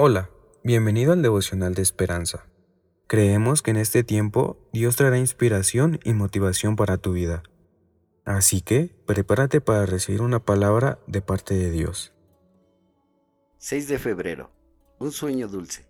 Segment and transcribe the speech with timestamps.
[0.00, 0.30] Hola,
[0.62, 2.46] bienvenido al devocional de esperanza.
[3.08, 7.42] Creemos que en este tiempo Dios traerá inspiración y motivación para tu vida.
[8.24, 12.12] Así que prepárate para recibir una palabra de parte de Dios.
[13.56, 14.52] 6 de febrero.
[15.00, 15.88] Un sueño dulce.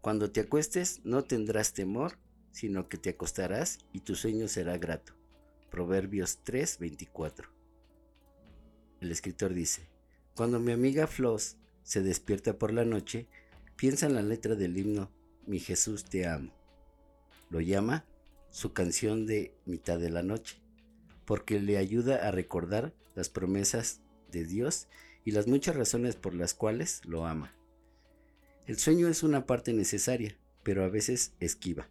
[0.00, 2.16] Cuando te acuestes no tendrás temor,
[2.50, 5.12] sino que te acostarás y tu sueño será grato.
[5.70, 7.50] Proverbios 3:24.
[9.02, 9.86] El escritor dice,
[10.34, 11.57] Cuando mi amiga Floss
[11.88, 13.26] se despierta por la noche,
[13.76, 15.10] piensa en la letra del himno
[15.46, 16.52] Mi Jesús te amo.
[17.48, 18.04] Lo llama
[18.50, 20.60] su canción de mitad de la noche,
[21.24, 24.86] porque le ayuda a recordar las promesas de Dios
[25.24, 27.54] y las muchas razones por las cuales lo ama.
[28.66, 31.88] El sueño es una parte necesaria, pero a veces esquiva,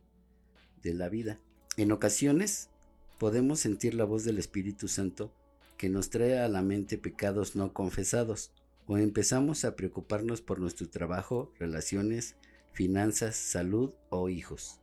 [0.84, 1.40] de la vida.
[1.76, 2.70] En ocasiones
[3.18, 5.34] podemos sentir la voz del Espíritu Santo
[5.76, 8.52] que nos trae a la mente pecados no confesados
[8.88, 12.38] o empezamos a preocuparnos por nuestro trabajo, relaciones,
[12.72, 14.80] finanzas, salud o hijos.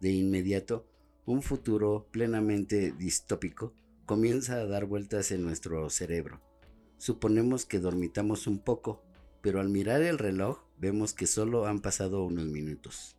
[0.00, 0.86] De inmediato,
[1.24, 3.72] un futuro plenamente distópico
[4.04, 6.40] comienza a dar vueltas en nuestro cerebro.
[6.98, 9.02] Suponemos que dormitamos un poco,
[9.42, 13.16] pero al mirar el reloj vemos que solo han pasado unos minutos.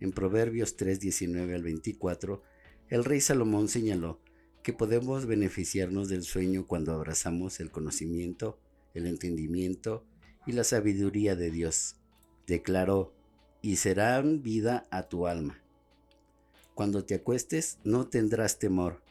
[0.00, 2.42] En Proverbios 3, 19 al 24,
[2.88, 4.20] el rey Salomón señaló
[4.62, 8.58] que podemos beneficiarnos del sueño cuando abrazamos el conocimiento
[8.94, 10.04] el entendimiento
[10.46, 11.96] y la sabiduría de Dios.
[12.46, 13.14] Declaró,
[13.60, 15.62] y serán vida a tu alma.
[16.74, 19.02] Cuando te acuestes no tendrás temor,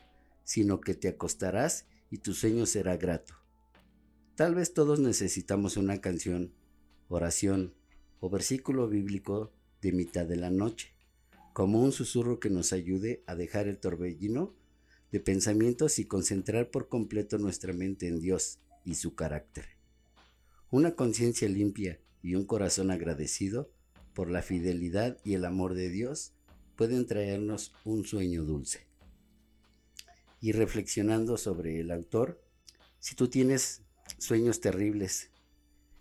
[0.44, 3.34] sino que te acostarás y tu sueño será grato.
[4.36, 6.54] Tal vez todos necesitamos una canción,
[7.10, 7.74] oración
[8.20, 10.94] o versículo bíblico de mitad de la noche,
[11.54, 14.56] como un susurro que nos ayude a dejar el torbellino
[15.12, 19.66] de pensamientos y concentrar por completo nuestra mente en Dios y su carácter.
[20.72, 23.70] Una conciencia limpia y un corazón agradecido
[24.14, 26.32] por la fidelidad y el amor de Dios
[26.78, 28.88] pueden traernos un sueño dulce.
[30.40, 32.42] Y reflexionando sobre el autor,
[33.00, 33.82] si tú tienes
[34.20, 35.32] sueños terribles,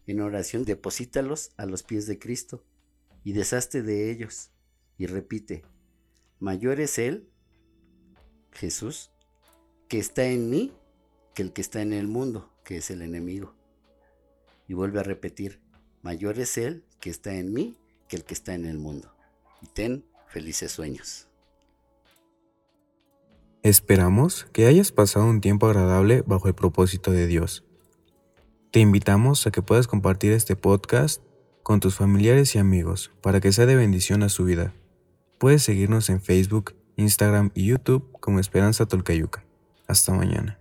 [0.07, 2.65] en oración deposítalos a los pies de Cristo
[3.25, 4.53] y deshazte de ellos
[4.97, 5.65] y repite,
[6.39, 7.29] mayor es Él,
[8.53, 9.11] Jesús,
[9.89, 10.73] que está en mí
[11.35, 13.55] que el que está en el mundo, que es el enemigo.
[14.69, 15.61] Y vuelve a repetir,
[16.03, 17.79] mayor es Él que está en mí
[18.09, 19.15] que el que está en el mundo.
[19.63, 21.29] Y ten felices sueños.
[23.63, 27.65] Esperamos que hayas pasado un tiempo agradable bajo el propósito de Dios.
[28.71, 31.23] Te invitamos a que puedas compartir este podcast
[31.63, 34.75] con tus familiares y amigos para que sea de bendición a su vida.
[35.39, 39.45] Puedes seguirnos en Facebook, Instagram y YouTube como Esperanza Tolcayuca.
[39.89, 40.61] Hasta mañana.